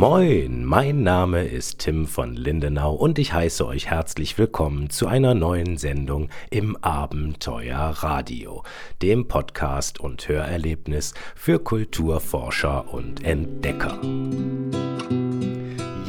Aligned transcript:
Moin, 0.00 0.64
mein 0.64 1.02
Name 1.02 1.44
ist 1.44 1.80
Tim 1.80 2.06
von 2.06 2.34
Lindenau 2.34 2.94
und 2.94 3.18
ich 3.18 3.34
heiße 3.34 3.66
euch 3.66 3.90
herzlich 3.90 4.38
willkommen 4.38 4.88
zu 4.88 5.06
einer 5.08 5.34
neuen 5.34 5.76
Sendung 5.76 6.30
im 6.48 6.74
Abenteuer 6.76 7.92
Radio, 7.98 8.62
dem 9.02 9.28
Podcast 9.28 10.00
und 10.00 10.26
Hörerlebnis 10.26 11.12
für 11.34 11.58
Kulturforscher 11.58 12.94
und 12.94 13.22
Entdecker. 13.22 14.00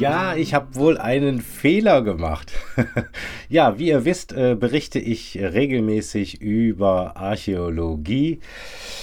Ja, 0.02 0.34
ich 0.34 0.52
habe 0.52 0.74
wohl 0.74 0.98
einen 0.98 1.40
Fehler 1.40 2.02
gemacht. 2.02 2.52
ja, 3.48 3.78
wie 3.78 3.86
ihr 3.86 4.04
wisst, 4.04 4.32
äh, 4.32 4.56
berichte 4.58 4.98
ich 4.98 5.38
regelmäßig 5.38 6.40
über 6.40 7.16
Archäologie 7.16 8.40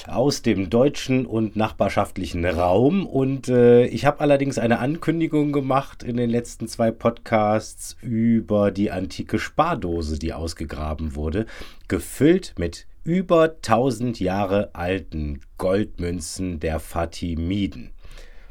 aus 0.08 0.42
dem 0.42 0.70
deutschen 0.70 1.26
und 1.26 1.56
nachbarschaftlichen 1.56 2.44
Raum. 2.44 3.06
Und 3.08 3.48
äh, 3.48 3.86
ich 3.86 4.06
habe 4.06 4.20
allerdings 4.20 4.58
eine 4.58 4.80
Ankündigung 4.80 5.54
gemacht 5.54 6.04
in 6.04 6.18
den 6.18 6.30
letzten 6.30 6.68
zwei 6.68 6.92
Podcasts 6.92 7.96
über 8.02 8.70
die 8.70 8.92
antike 8.92 9.40
Spardose, 9.40 10.20
die 10.20 10.34
ausgegraben 10.34 11.16
wurde, 11.16 11.46
gefüllt 11.88 12.56
mit 12.60 12.88
über 13.06 13.44
1000 13.44 14.20
Jahre 14.20 14.72
alten 14.74 15.40
Goldmünzen 15.58 16.60
der 16.60 16.82
Fatimiden. 16.82 17.92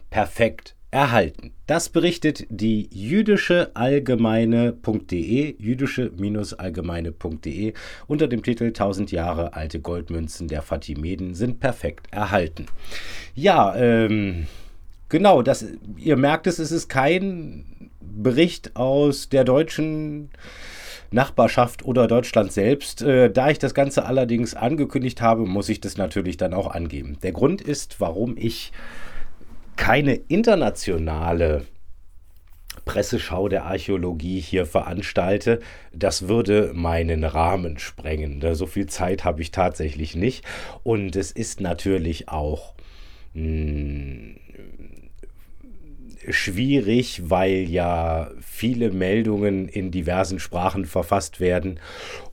Perfekt 0.08 0.77
erhalten. 0.90 1.52
Das 1.66 1.90
berichtet 1.90 2.46
die 2.48 2.88
jüdische 2.90 3.72
allgemeine.de, 3.74 5.54
jüdische-allgemeine.de 5.58 7.74
unter 8.06 8.26
dem 8.26 8.42
Titel 8.42 8.64
1000 8.64 9.12
Jahre 9.12 9.52
alte 9.54 9.80
Goldmünzen 9.80 10.48
der 10.48 10.62
Fatimeden 10.62 11.34
sind 11.34 11.60
perfekt 11.60 12.06
erhalten. 12.10 12.64
Ja, 13.34 13.76
ähm, 13.76 14.46
genau, 15.10 15.42
das, 15.42 15.66
ihr 15.96 16.16
merkt 16.16 16.46
es, 16.46 16.58
es 16.58 16.72
ist 16.72 16.88
kein 16.88 17.90
Bericht 18.00 18.74
aus 18.76 19.28
der 19.28 19.44
deutschen 19.44 20.30
Nachbarschaft 21.10 21.84
oder 21.84 22.06
Deutschland 22.06 22.50
selbst. 22.52 23.02
Äh, 23.02 23.30
da 23.30 23.50
ich 23.50 23.58
das 23.58 23.74
Ganze 23.74 24.06
allerdings 24.06 24.54
angekündigt 24.54 25.20
habe, 25.20 25.44
muss 25.44 25.68
ich 25.68 25.80
das 25.80 25.98
natürlich 25.98 26.38
dann 26.38 26.54
auch 26.54 26.68
angeben. 26.68 27.18
Der 27.22 27.32
Grund 27.32 27.60
ist, 27.60 28.00
warum 28.00 28.38
ich 28.38 28.72
keine 29.78 30.14
internationale 30.14 31.64
Presseschau 32.84 33.48
der 33.48 33.64
Archäologie 33.64 34.40
hier 34.40 34.66
veranstalte, 34.66 35.60
das 35.92 36.28
würde 36.28 36.72
meinen 36.74 37.24
Rahmen 37.24 37.78
sprengen. 37.78 38.42
So 38.54 38.66
viel 38.66 38.86
Zeit 38.86 39.24
habe 39.24 39.40
ich 39.40 39.50
tatsächlich 39.50 40.16
nicht. 40.16 40.44
Und 40.82 41.16
es 41.16 41.30
ist 41.30 41.60
natürlich 41.60 42.28
auch 42.28 42.74
mh, 43.34 43.42
hm, 43.42 44.36
schwierig, 46.30 47.30
weil 47.30 47.68
ja 47.68 48.30
viele 48.40 48.90
Meldungen 48.90 49.68
in 49.68 49.90
diversen 49.90 50.38
Sprachen 50.38 50.84
verfasst 50.84 51.40
werden 51.40 51.80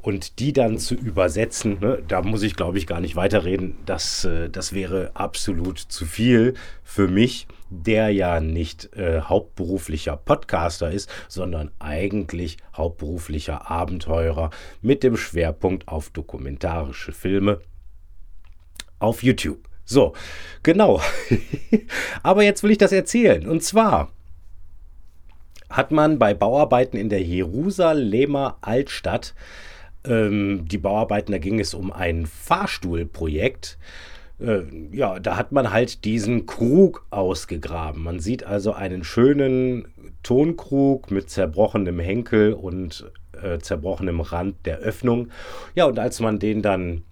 und 0.02 0.40
die 0.40 0.54
dann 0.54 0.78
zu 0.78 0.96
übersetzen, 0.96 1.80
ne, 1.80 2.04
da 2.08 2.22
muss 2.22 2.44
ich 2.44 2.56
glaube 2.56 2.78
ich 2.78 2.88
gar 2.88 3.00
nicht 3.00 3.16
weiterreden, 3.16 3.76
das, 3.86 4.26
äh, 4.26 4.50
das 4.50 4.74
wäre 4.74 5.12
absolut 5.14 5.80
zu 5.80 6.06
viel 6.06 6.56
für 6.84 7.08
mich, 7.08 7.48
der 7.70 8.10
ja 8.10 8.40
nicht 8.40 8.96
äh, 8.96 9.22
hauptberuflicher 9.22 10.16
Podcaster 10.18 10.92
ist, 10.92 11.10
sondern 11.28 11.72
eigentlich 11.80 12.58
hauptberuflicher 12.76 13.70
Abenteurer 13.70 14.50
mit 14.82 15.04
dem 15.04 15.18
Schwerpunkt 15.18 15.88
auf 15.88 16.10
dokumentarische 16.10 17.12
Filme 17.12 17.60
auf 19.00 19.24
YouTube. 19.24 19.68
So, 19.86 20.14
genau. 20.64 21.00
Aber 22.24 22.44
jetzt 22.44 22.64
will 22.64 22.72
ich 22.72 22.78
das 22.78 22.92
erzählen. 22.92 23.48
Und 23.48 23.64
zwar 23.64 24.12
hat 25.70 25.92
man 25.92 26.20
bei 26.20 26.34
Bauarbeiten 26.34 26.98
in 26.98 27.10
der 27.10 27.22
Jerusalemer 27.22 28.58
Altstadt, 28.62 29.34
ähm, 30.06 30.68
die 30.68 30.78
Bauarbeiten, 30.78 31.32
da 31.32 31.38
ging 31.38 31.60
es 31.60 31.74
um 31.74 31.92
ein 31.92 32.26
Fahrstuhlprojekt, 32.26 33.78
äh, 34.40 34.62
ja, 34.92 35.20
da 35.20 35.38
hat 35.38 35.52
man 35.52 35.72
halt 35.72 36.04
diesen 36.04 36.46
Krug 36.46 37.06
ausgegraben. 37.10 38.04
Man 38.04 38.20
sieht 38.20 38.44
also 38.44 38.74
einen 38.74 39.04
schönen 39.04 39.88
Tonkrug 40.24 41.12
mit 41.12 41.30
zerbrochenem 41.30 42.00
Henkel 42.00 42.54
und 42.54 43.10
äh, 43.42 43.60
zerbrochenem 43.60 44.22
Rand 44.22 44.66
der 44.66 44.80
Öffnung. 44.80 45.30
Ja, 45.74 45.86
und 45.86 46.00
als 46.00 46.20
man 46.20 46.40
den 46.40 46.62
dann 46.62 47.04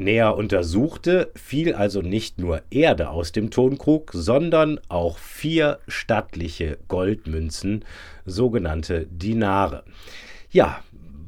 näher 0.00 0.36
untersuchte, 0.36 1.30
fiel 1.36 1.74
also 1.74 2.02
nicht 2.02 2.38
nur 2.38 2.62
Erde 2.70 3.10
aus 3.10 3.32
dem 3.32 3.50
Tonkrug, 3.50 4.10
sondern 4.12 4.80
auch 4.88 5.18
vier 5.18 5.78
stattliche 5.86 6.78
Goldmünzen, 6.88 7.84
sogenannte 8.26 9.06
Dinare. 9.06 9.84
Ja, 10.50 10.82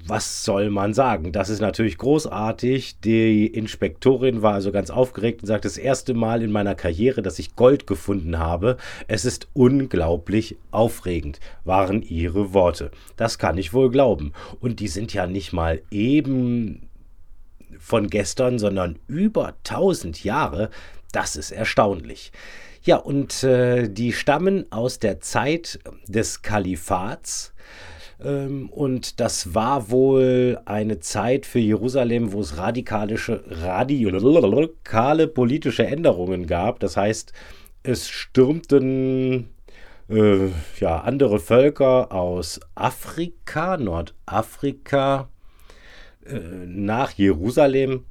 was 0.06 0.44
soll 0.44 0.70
man 0.70 0.94
sagen? 0.94 1.32
Das 1.32 1.48
ist 1.48 1.60
natürlich 1.60 1.96
großartig. 1.96 2.98
Die 3.00 3.46
Inspektorin 3.46 4.42
war 4.42 4.54
also 4.54 4.72
ganz 4.72 4.90
aufgeregt 4.90 5.42
und 5.42 5.46
sagt, 5.46 5.64
das 5.64 5.78
erste 5.78 6.14
Mal 6.14 6.42
in 6.42 6.50
meiner 6.50 6.74
Karriere, 6.74 7.22
dass 7.22 7.38
ich 7.38 7.54
Gold 7.54 7.86
gefunden 7.86 8.38
habe. 8.38 8.78
Es 9.06 9.24
ist 9.24 9.48
unglaublich 9.52 10.56
aufregend, 10.70 11.38
waren 11.64 12.02
ihre 12.02 12.52
Worte. 12.52 12.90
Das 13.16 13.38
kann 13.38 13.58
ich 13.58 13.72
wohl 13.72 13.90
glauben. 13.90 14.32
Und 14.60 14.80
die 14.80 14.88
sind 14.88 15.14
ja 15.14 15.26
nicht 15.26 15.52
mal 15.52 15.82
eben 15.90 16.88
von 17.78 18.08
gestern, 18.08 18.58
sondern 18.58 18.98
über 19.06 19.54
1000 19.64 20.24
Jahre. 20.24 20.70
Das 21.12 21.36
ist 21.36 21.50
erstaunlich. 21.50 22.32
Ja, 22.84 22.96
und 22.96 23.44
äh, 23.44 23.88
die 23.88 24.12
stammen 24.12 24.66
aus 24.70 24.98
der 24.98 25.20
Zeit 25.20 25.78
des 26.08 26.42
Kalifats. 26.42 27.52
Ähm, 28.24 28.68
und 28.70 29.20
das 29.20 29.54
war 29.54 29.90
wohl 29.90 30.60
eine 30.64 30.98
Zeit 31.00 31.46
für 31.46 31.60
Jerusalem, 31.60 32.32
wo 32.32 32.40
es 32.40 32.56
radikalische, 32.56 33.44
radikale 33.48 35.28
politische 35.28 35.86
Änderungen 35.86 36.46
gab. 36.46 36.80
Das 36.80 36.96
heißt, 36.96 37.32
es 37.84 38.08
stürmten 38.08 39.48
äh, 40.08 40.48
ja, 40.78 41.00
andere 41.00 41.38
Völker 41.38 42.12
aus 42.12 42.60
Afrika, 42.74 43.76
Nordafrika, 43.76 45.28
nach 46.66 47.12
Jerusalem. 47.12 48.04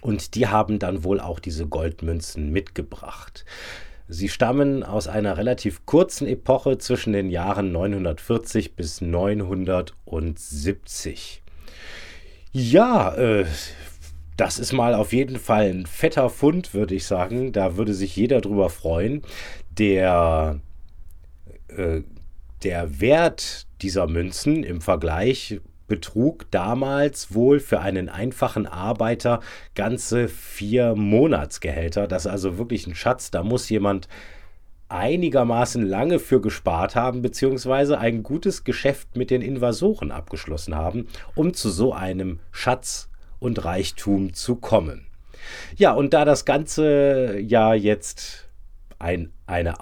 Und 0.00 0.34
die 0.34 0.48
haben 0.48 0.78
dann 0.78 1.04
wohl 1.04 1.20
auch 1.20 1.38
diese 1.38 1.66
Goldmünzen 1.66 2.50
mitgebracht. 2.50 3.44
Sie 4.08 4.28
stammen 4.28 4.82
aus 4.82 5.06
einer 5.08 5.38
relativ 5.38 5.86
kurzen 5.86 6.26
Epoche 6.26 6.76
zwischen 6.78 7.12
den 7.12 7.30
Jahren 7.30 7.70
940 7.72 8.74
bis 8.74 9.00
970. 9.00 11.42
Ja, 12.52 13.14
äh, 13.14 13.46
das 14.36 14.58
ist 14.58 14.72
mal 14.72 14.94
auf 14.94 15.12
jeden 15.12 15.38
Fall 15.38 15.70
ein 15.70 15.86
fetter 15.86 16.28
Fund, 16.30 16.74
würde 16.74 16.94
ich 16.94 17.06
sagen. 17.06 17.52
Da 17.52 17.76
würde 17.76 17.94
sich 17.94 18.16
jeder 18.16 18.40
drüber 18.40 18.70
freuen. 18.70 19.22
Der, 19.70 20.60
äh, 21.68 22.00
der 22.62 23.00
Wert 23.00 23.68
dieser 23.80 24.08
Münzen 24.08 24.64
im 24.64 24.80
Vergleich 24.80 25.60
betrug 25.92 26.50
damals 26.50 27.34
wohl 27.34 27.60
für 27.60 27.80
einen 27.80 28.08
einfachen 28.08 28.66
Arbeiter 28.66 29.40
ganze 29.74 30.26
vier 30.26 30.94
Monatsgehälter. 30.94 32.08
Das 32.08 32.24
ist 32.24 32.32
also 32.32 32.56
wirklich 32.56 32.86
ein 32.86 32.94
Schatz. 32.94 33.30
Da 33.30 33.42
muss 33.42 33.68
jemand 33.68 34.08
einigermaßen 34.88 35.84
lange 35.86 36.18
für 36.18 36.40
gespart 36.40 36.96
haben, 36.96 37.20
beziehungsweise 37.20 37.98
ein 37.98 38.22
gutes 38.22 38.64
Geschäft 38.64 39.18
mit 39.18 39.30
den 39.30 39.42
Invasoren 39.42 40.12
abgeschlossen 40.12 40.74
haben, 40.74 41.08
um 41.34 41.52
zu 41.52 41.68
so 41.68 41.92
einem 41.92 42.40
Schatz 42.52 43.10
und 43.38 43.62
Reichtum 43.62 44.32
zu 44.32 44.56
kommen. 44.56 45.06
Ja, 45.76 45.92
und 45.92 46.14
da 46.14 46.24
das 46.24 46.46
Ganze 46.46 47.38
ja 47.38 47.74
jetzt 47.74 48.48
ein, 48.98 49.30
eine 49.44 49.80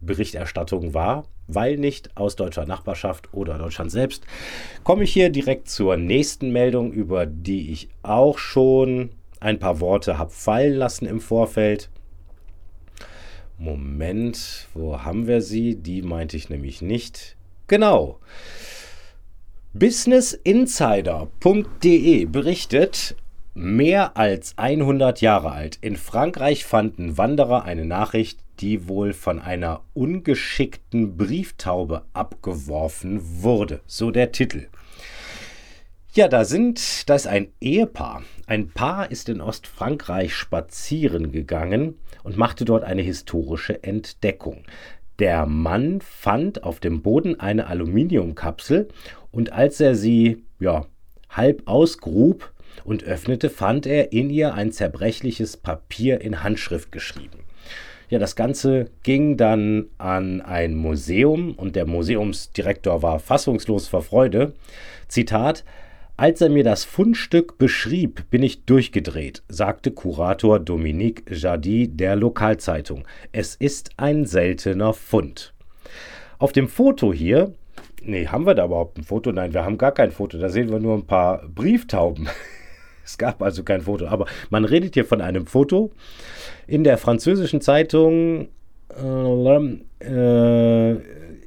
Ausnahmeberichterstattung 0.00 0.94
war, 0.94 1.24
weil 1.46 1.76
nicht 1.76 2.16
aus 2.16 2.34
deutscher 2.36 2.64
Nachbarschaft 2.66 3.28
oder 3.32 3.58
Deutschland 3.58 3.90
selbst, 3.90 4.24
komme 4.84 5.02
ich 5.04 5.12
hier 5.12 5.30
direkt 5.30 5.68
zur 5.68 5.96
nächsten 5.96 6.50
Meldung, 6.50 6.92
über 6.92 7.26
die 7.26 7.72
ich 7.72 7.88
auch 8.02 8.38
schon 8.38 9.10
ein 9.40 9.58
paar 9.58 9.80
Worte 9.80 10.16
habe 10.18 10.30
fallen 10.30 10.74
lassen 10.74 11.06
im 11.06 11.20
Vorfeld. 11.20 11.90
Moment, 13.58 14.68
wo 14.74 15.02
haben 15.02 15.26
wir 15.26 15.42
sie? 15.42 15.74
Die 15.76 16.02
meinte 16.02 16.36
ich 16.36 16.48
nämlich 16.48 16.82
nicht. 16.82 17.36
Genau. 17.66 18.20
Businessinsider.de 19.72 22.24
berichtet, 22.24 23.14
mehr 23.60 24.16
als 24.16 24.56
100 24.56 25.20
Jahre 25.20 25.52
alt. 25.52 25.78
In 25.80 25.96
Frankreich 25.96 26.64
fanden 26.64 27.18
Wanderer 27.18 27.64
eine 27.64 27.84
Nachricht, 27.84 28.40
die 28.60 28.88
wohl 28.88 29.12
von 29.12 29.38
einer 29.38 29.82
ungeschickten 29.92 31.16
Brieftaube 31.16 32.02
abgeworfen 32.12 33.42
wurde. 33.42 33.80
So 33.86 34.10
der 34.10 34.32
Titel. 34.32 34.68
Ja, 36.12 36.26
da 36.26 36.44
sind, 36.44 37.08
da 37.08 37.14
ist 37.14 37.26
ein 37.26 37.48
Ehepaar. 37.60 38.22
Ein 38.46 38.70
Paar 38.70 39.10
ist 39.10 39.28
in 39.28 39.40
Ostfrankreich 39.40 40.34
spazieren 40.34 41.30
gegangen 41.30 41.98
und 42.24 42.36
machte 42.36 42.64
dort 42.64 42.82
eine 42.82 43.02
historische 43.02 43.82
Entdeckung. 43.84 44.64
Der 45.18 45.44
Mann 45.46 46.00
fand 46.00 46.64
auf 46.64 46.80
dem 46.80 47.02
Boden 47.02 47.38
eine 47.38 47.66
Aluminiumkapsel 47.66 48.88
und 49.30 49.52
als 49.52 49.80
er 49.80 49.94
sie, 49.94 50.42
ja, 50.58 50.86
halb 51.28 51.62
ausgrub 51.66 52.52
und 52.84 53.04
öffnete, 53.04 53.50
fand 53.50 53.86
er 53.86 54.12
in 54.12 54.30
ihr 54.30 54.54
ein 54.54 54.72
zerbrechliches 54.72 55.56
Papier 55.56 56.20
in 56.20 56.42
Handschrift 56.42 56.92
geschrieben. 56.92 57.40
Ja, 58.08 58.18
das 58.18 58.34
Ganze 58.34 58.90
ging 59.04 59.36
dann 59.36 59.86
an 59.98 60.40
ein 60.40 60.74
Museum 60.74 61.54
und 61.54 61.76
der 61.76 61.86
Museumsdirektor 61.86 63.02
war 63.02 63.20
fassungslos 63.20 63.86
vor 63.86 64.02
Freude. 64.02 64.52
Zitat: 65.06 65.64
als 66.20 66.42
er 66.42 66.50
mir 66.50 66.64
das 66.64 66.84
Fundstück 66.84 67.56
beschrieb, 67.56 68.28
bin 68.28 68.42
ich 68.42 68.66
durchgedreht, 68.66 69.42
sagte 69.48 69.90
Kurator 69.90 70.60
Dominique 70.60 71.24
Jardy 71.30 71.88
der 71.88 72.14
Lokalzeitung. 72.14 73.06
Es 73.32 73.54
ist 73.54 73.92
ein 73.96 74.26
seltener 74.26 74.92
Fund. 74.92 75.54
Auf 76.38 76.52
dem 76.52 76.68
Foto 76.68 77.14
hier, 77.14 77.54
nee, 78.02 78.26
haben 78.26 78.44
wir 78.44 78.54
da 78.54 78.66
überhaupt 78.66 78.98
ein 78.98 79.04
Foto? 79.04 79.32
Nein, 79.32 79.54
wir 79.54 79.64
haben 79.64 79.78
gar 79.78 79.92
kein 79.92 80.10
Foto. 80.10 80.36
Da 80.36 80.50
sehen 80.50 80.70
wir 80.70 80.78
nur 80.78 80.94
ein 80.94 81.06
paar 81.06 81.48
Brieftauben. 81.48 82.28
Es 83.04 83.18
gab 83.18 83.42
also 83.42 83.62
kein 83.62 83.82
Foto, 83.82 84.06
aber 84.06 84.26
man 84.50 84.64
redet 84.64 84.94
hier 84.94 85.04
von 85.04 85.20
einem 85.20 85.46
Foto. 85.46 85.90
In 86.66 86.84
der 86.84 86.98
französischen 86.98 87.60
Zeitung 87.60 88.48
äh, 90.00 90.94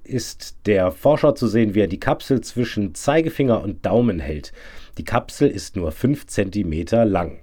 ist 0.04 0.58
der 0.66 0.92
Forscher 0.92 1.36
zu 1.36 1.48
sehen, 1.48 1.76
wie 1.76 1.82
er 1.82 1.88
die 1.88 2.00
Kapsel 2.00 2.42
zwischen 2.42 2.96
Zeigefinger 2.96 3.62
und 3.62 3.86
Daumen 3.86 4.20
hält. 4.20 4.54
Die 4.98 5.04
Kapsel 5.04 5.50
ist 5.50 5.76
nur 5.76 5.92
5 5.92 6.28
cm 6.28 6.86
lang. 7.06 7.40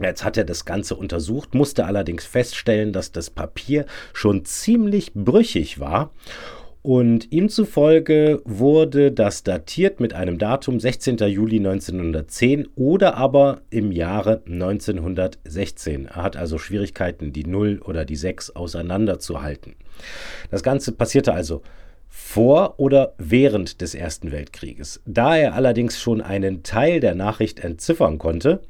Jetzt 0.00 0.24
hat 0.24 0.36
er 0.36 0.44
das 0.44 0.64
Ganze 0.64 0.96
untersucht, 0.96 1.54
musste 1.54 1.86
allerdings 1.86 2.24
feststellen, 2.26 2.92
dass 2.92 3.12
das 3.12 3.30
Papier 3.30 3.86
schon 4.12 4.44
ziemlich 4.44 5.12
brüchig 5.14 5.78
war 5.78 6.10
und 6.84 7.32
ihm 7.32 7.48
zufolge 7.48 8.42
wurde 8.44 9.10
das 9.10 9.42
datiert 9.42 10.00
mit 10.00 10.12
einem 10.12 10.36
Datum 10.36 10.78
16. 10.78 11.16
Juli 11.16 11.56
1910 11.56 12.68
oder 12.76 13.16
aber 13.16 13.62
im 13.70 13.90
Jahre 13.90 14.42
1916. 14.44 16.08
Er 16.08 16.22
hat 16.22 16.36
also 16.36 16.58
Schwierigkeiten, 16.58 17.32
die 17.32 17.46
0 17.46 17.80
oder 17.82 18.04
die 18.04 18.16
6 18.16 18.50
auseinanderzuhalten. 18.50 19.76
Das 20.50 20.62
Ganze 20.62 20.92
passierte 20.92 21.32
also 21.32 21.62
vor 22.16 22.78
oder 22.78 23.12
während 23.18 23.80
des 23.80 23.92
Ersten 23.96 24.30
Weltkrieges. 24.30 25.02
Da 25.04 25.36
er 25.36 25.54
allerdings 25.54 26.00
schon 26.00 26.20
einen 26.20 26.62
Teil 26.62 27.00
der 27.00 27.16
Nachricht 27.16 27.58
entziffern 27.58 28.18
konnte, 28.18 28.62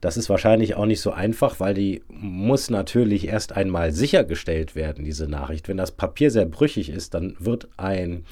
das 0.00 0.16
ist 0.16 0.30
wahrscheinlich 0.30 0.76
auch 0.76 0.86
nicht 0.86 1.00
so 1.00 1.10
einfach, 1.10 1.58
weil 1.58 1.74
die 1.74 2.04
muss 2.08 2.70
natürlich 2.70 3.26
erst 3.26 3.56
einmal 3.56 3.90
sichergestellt 3.90 4.76
werden, 4.76 5.04
diese 5.04 5.26
Nachricht. 5.26 5.68
Wenn 5.68 5.76
das 5.76 5.90
Papier 5.90 6.30
sehr 6.30 6.46
brüchig 6.46 6.88
ist, 6.88 7.14
dann 7.14 7.34
wird 7.40 7.68
ein 7.76 8.24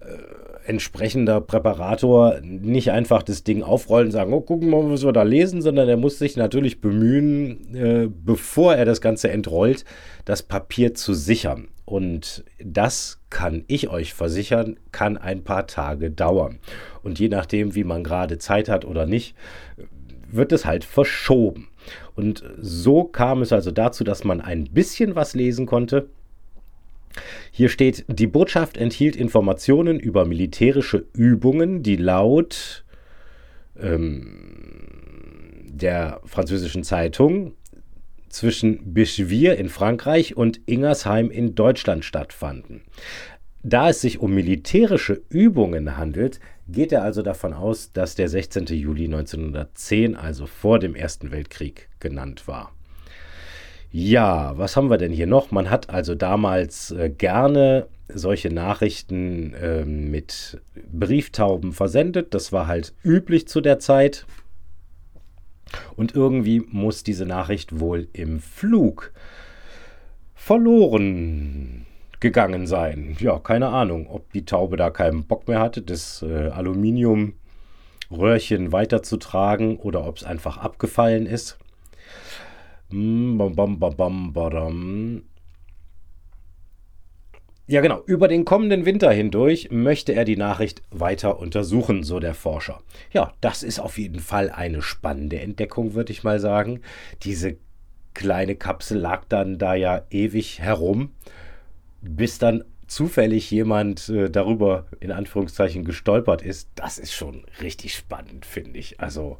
äh, 0.00 0.49
entsprechender 0.70 1.40
Präparator 1.40 2.40
nicht 2.42 2.92
einfach 2.92 3.24
das 3.24 3.42
Ding 3.42 3.64
aufrollen 3.64 4.06
und 4.06 4.12
sagen, 4.12 4.32
oh, 4.32 4.40
gucken 4.40 4.70
wir 4.70 4.80
mal, 4.80 4.92
was 4.92 5.04
wir 5.04 5.12
da 5.12 5.24
lesen, 5.24 5.62
sondern 5.62 5.88
er 5.88 5.96
muss 5.96 6.18
sich 6.18 6.36
natürlich 6.36 6.80
bemühen, 6.80 7.74
äh, 7.74 8.08
bevor 8.08 8.76
er 8.76 8.84
das 8.84 9.00
Ganze 9.00 9.30
entrollt, 9.30 9.84
das 10.24 10.44
Papier 10.44 10.94
zu 10.94 11.12
sichern. 11.12 11.68
Und 11.84 12.44
das 12.64 13.20
kann 13.30 13.64
ich 13.66 13.90
euch 13.90 14.14
versichern, 14.14 14.78
kann 14.92 15.18
ein 15.18 15.42
paar 15.42 15.66
Tage 15.66 16.12
dauern. 16.12 16.60
Und 17.02 17.18
je 17.18 17.28
nachdem, 17.28 17.74
wie 17.74 17.82
man 17.82 18.04
gerade 18.04 18.38
Zeit 18.38 18.68
hat 18.68 18.84
oder 18.84 19.06
nicht, 19.06 19.34
wird 20.30 20.52
es 20.52 20.64
halt 20.64 20.84
verschoben. 20.84 21.66
Und 22.14 22.44
so 22.60 23.02
kam 23.02 23.42
es 23.42 23.52
also 23.52 23.72
dazu, 23.72 24.04
dass 24.04 24.22
man 24.22 24.40
ein 24.40 24.64
bisschen 24.64 25.16
was 25.16 25.34
lesen 25.34 25.66
konnte. 25.66 26.08
Hier 27.50 27.68
steht, 27.68 28.04
die 28.08 28.26
Botschaft 28.26 28.76
enthielt 28.76 29.16
Informationen 29.16 29.98
über 29.98 30.24
militärische 30.24 31.06
Übungen, 31.12 31.82
die 31.82 31.96
laut 31.96 32.84
ähm, 33.78 35.66
der 35.68 36.20
französischen 36.24 36.84
Zeitung 36.84 37.54
zwischen 38.28 38.94
Bischwir 38.94 39.58
in 39.58 39.68
Frankreich 39.68 40.36
und 40.36 40.60
Ingersheim 40.66 41.30
in 41.30 41.54
Deutschland 41.54 42.04
stattfanden. 42.04 42.82
Da 43.62 43.90
es 43.90 44.00
sich 44.00 44.20
um 44.20 44.32
militärische 44.32 45.20
Übungen 45.28 45.96
handelt, 45.98 46.40
geht 46.66 46.92
er 46.92 47.02
also 47.02 47.20
davon 47.22 47.52
aus, 47.52 47.92
dass 47.92 48.14
der 48.14 48.28
16. 48.28 48.66
Juli 48.66 49.04
1910, 49.04 50.16
also 50.16 50.46
vor 50.46 50.78
dem 50.78 50.94
Ersten 50.94 51.30
Weltkrieg, 51.30 51.88
genannt 51.98 52.48
war. 52.48 52.72
Ja, 53.92 54.56
was 54.56 54.76
haben 54.76 54.88
wir 54.88 54.98
denn 54.98 55.12
hier 55.12 55.26
noch? 55.26 55.50
Man 55.50 55.68
hat 55.68 55.90
also 55.90 56.14
damals 56.14 56.92
äh, 56.92 57.10
gerne 57.10 57.88
solche 58.08 58.50
Nachrichten 58.50 59.52
äh, 59.54 59.84
mit 59.84 60.60
Brieftauben 60.92 61.72
versendet. 61.72 62.32
Das 62.34 62.52
war 62.52 62.68
halt 62.68 62.94
üblich 63.04 63.48
zu 63.48 63.60
der 63.60 63.80
Zeit. 63.80 64.26
Und 65.96 66.14
irgendwie 66.14 66.60
muss 66.60 67.02
diese 67.02 67.26
Nachricht 67.26 67.80
wohl 67.80 68.08
im 68.12 68.40
Flug 68.40 69.12
verloren 70.34 71.86
gegangen 72.20 72.66
sein. 72.66 73.16
Ja, 73.18 73.38
keine 73.38 73.68
Ahnung, 73.68 74.06
ob 74.08 74.30
die 74.32 74.44
Taube 74.44 74.76
da 74.76 74.90
keinen 74.90 75.24
Bock 75.24 75.48
mehr 75.48 75.60
hatte, 75.60 75.80
das 75.82 76.22
äh, 76.22 76.48
Aluminiumröhrchen 76.48 78.72
weiterzutragen 78.72 79.78
oder 79.78 80.06
ob 80.06 80.18
es 80.18 80.24
einfach 80.24 80.58
abgefallen 80.58 81.24
ist. 81.26 81.58
Ja, 87.70 87.80
genau. 87.80 88.02
Über 88.04 88.26
den 88.26 88.44
kommenden 88.44 88.84
Winter 88.84 89.12
hindurch 89.12 89.68
möchte 89.70 90.12
er 90.12 90.24
die 90.24 90.36
Nachricht 90.36 90.82
weiter 90.90 91.38
untersuchen, 91.38 92.02
so 92.02 92.18
der 92.18 92.34
Forscher. 92.34 92.80
Ja, 93.12 93.32
das 93.40 93.62
ist 93.62 93.78
auf 93.78 93.96
jeden 93.96 94.18
Fall 94.18 94.50
eine 94.50 94.82
spannende 94.82 95.38
Entdeckung, 95.38 95.94
würde 95.94 96.10
ich 96.10 96.24
mal 96.24 96.40
sagen. 96.40 96.80
Diese 97.22 97.58
kleine 98.12 98.56
Kapsel 98.56 98.98
lag 98.98 99.24
dann 99.28 99.58
da 99.58 99.74
ja 99.74 100.02
ewig 100.10 100.58
herum, 100.60 101.12
bis 102.00 102.38
dann 102.38 102.64
zufällig 102.88 103.48
jemand 103.52 104.08
äh, 104.08 104.28
darüber 104.28 104.86
in 104.98 105.12
Anführungszeichen 105.12 105.84
gestolpert 105.84 106.42
ist. 106.42 106.70
Das 106.74 106.98
ist 106.98 107.12
schon 107.12 107.44
richtig 107.60 107.94
spannend, 107.94 108.46
finde 108.46 108.80
ich. 108.80 108.98
Also 108.98 109.36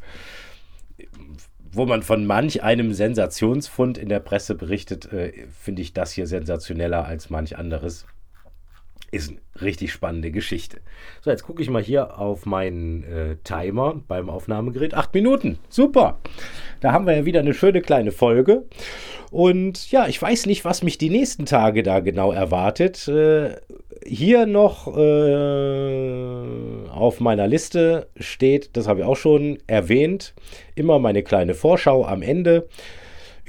wo 1.73 1.87
man 1.87 2.03
von 2.03 2.27
manch 2.27 2.63
einem 2.63 2.93
Sensationsfund 2.93 3.99
in 3.99 4.09
der 4.09 4.21
Presse 4.21 4.55
berichtet, 4.55 5.13
äh, 5.13 5.33
finde 5.59 5.83
ich 5.83 5.93
das 5.93 6.13
hier 6.13 6.27
sensationeller 6.27 7.05
als 7.05 7.31
manch 7.31 7.57
anderes. 7.59 8.07
Ist 9.13 9.31
eine 9.31 9.41
richtig 9.61 9.93
spannende 9.93 10.31
Geschichte. 10.31 10.81
So, 11.21 11.31
jetzt 11.31 11.43
gucke 11.43 11.63
ich 11.63 11.71
mal 11.71 11.83
hier 11.83 12.19
auf 12.19 12.47
meinen 12.47 13.03
äh, 13.03 13.37
Timer 13.43 14.01
beim 14.07 14.31
Aufnahmegerät. 14.31 14.95
Acht 14.95 15.13
Minuten. 15.15 15.59
Super. 15.69 16.21
Da 16.81 16.93
haben 16.93 17.07
wir 17.07 17.17
ja 17.17 17.25
wieder 17.25 17.41
eine 17.41 17.55
schöne 17.55 17.81
kleine 17.81 18.13
Folge. 18.13 18.67
Und 19.33 19.91
ja, 19.91 20.07
ich 20.07 20.21
weiß 20.21 20.47
nicht, 20.47 20.65
was 20.65 20.85
mich 20.85 20.97
die 20.97 21.11
nächsten 21.11 21.45
Tage 21.45 21.83
da 21.83 21.99
genau 22.01 22.31
erwartet. 22.31 23.09
Äh, 23.09 23.57
hier 24.05 24.47
noch 24.47 24.97
äh, 24.97 26.89
auf 26.91 27.21
meiner 27.21 27.47
Liste 27.47 28.09
steht, 28.19 28.77
das 28.77 28.89
habe 28.89 29.01
ich 29.01 29.07
auch 29.07 29.17
schon 29.17 29.59
erwähnt, 29.67 30.35
immer 30.75 30.99
meine 30.99 31.23
kleine 31.23 31.55
Vorschau 31.55 32.05
am 32.05 32.23
Ende 32.23 32.69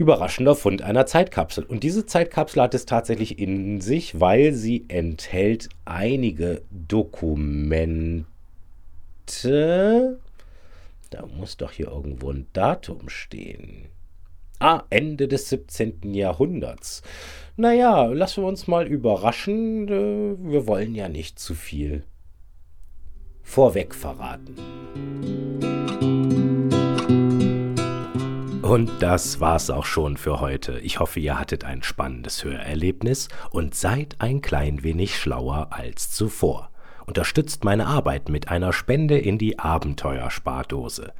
überraschender 0.01 0.55
Fund 0.55 0.81
einer 0.81 1.05
Zeitkapsel. 1.05 1.63
Und 1.63 1.83
diese 1.83 2.05
Zeitkapsel 2.07 2.63
hat 2.63 2.73
es 2.73 2.85
tatsächlich 2.85 3.37
in 3.37 3.81
sich, 3.81 4.19
weil 4.19 4.53
sie 4.53 4.85
enthält 4.87 5.69
einige 5.85 6.63
Dokumente. 6.71 8.25
Da 11.11 11.25
muss 11.37 11.57
doch 11.57 11.71
hier 11.71 11.87
irgendwo 11.89 12.31
ein 12.31 12.47
Datum 12.53 13.09
stehen. 13.09 13.89
Ah, 14.63 14.83
Ende 14.91 15.27
des 15.27 15.49
17. 15.49 16.13
Jahrhunderts. 16.13 17.01
Naja, 17.57 18.05
lassen 18.05 18.43
wir 18.43 18.47
uns 18.47 18.67
mal 18.67 18.85
überraschen. 18.85 19.87
Äh, 19.87 20.51
wir 20.51 20.67
wollen 20.67 20.93
ja 20.93 21.09
nicht 21.09 21.39
zu 21.39 21.55
viel 21.55 22.03
vorweg 23.41 23.95
verraten. 23.95 24.55
Und 28.61 28.91
das 28.99 29.39
war's 29.39 29.71
auch 29.71 29.85
schon 29.85 30.15
für 30.15 30.41
heute. 30.41 30.79
Ich 30.81 30.99
hoffe, 30.99 31.19
ihr 31.19 31.39
hattet 31.39 31.63
ein 31.63 31.81
spannendes 31.81 32.43
Hörerlebnis 32.43 33.29
und 33.49 33.73
seid 33.73 34.17
ein 34.19 34.41
klein 34.41 34.83
wenig 34.83 35.17
schlauer 35.17 35.69
als 35.71 36.11
zuvor. 36.11 36.70
Unterstützt 37.11 37.65
meine 37.65 37.87
Arbeit 37.87 38.29
mit 38.29 38.47
einer 38.47 38.71
Spende 38.71 39.17
in 39.17 39.37
die 39.37 39.59
Abenteuerspardose. 39.59 41.11